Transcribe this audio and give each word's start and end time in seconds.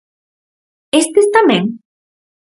¿Estes 1.01 1.25
tamén? 1.35 1.63